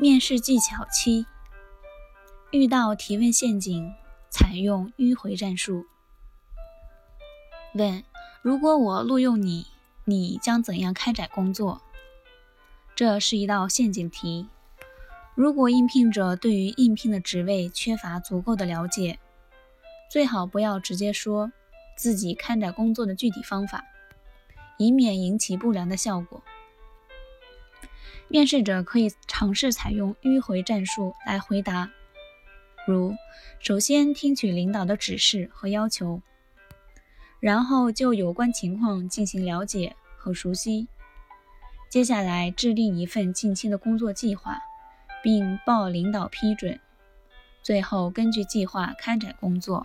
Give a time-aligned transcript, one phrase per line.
[0.00, 1.26] 面试技巧七：
[2.52, 3.92] 遇到提问陷阱，
[4.30, 5.84] 采用迂回战术。
[7.74, 8.02] 问：
[8.40, 9.66] 如果我录用你，
[10.06, 11.82] 你将怎样开展工作？
[12.96, 14.48] 这是一道陷阱题。
[15.34, 19.18] 如果应聘者对于应聘的职位缺乏足够的了解，
[20.10, 21.52] 最好不要直接说
[21.94, 23.84] 自己开展工作的具体方法，
[24.78, 26.42] 以免引起不良的效果。
[28.28, 31.90] 面试者可以尝试采用迂回战术来回答，
[32.86, 33.14] 如
[33.58, 36.22] 首先听取领导的指示和要求，
[37.40, 40.86] 然后就有关情况进行了解和熟悉，
[41.88, 44.58] 接下来制定一份近期的工作计划，
[45.22, 46.78] 并报领导批准，
[47.62, 49.84] 最后根据计划开展工作。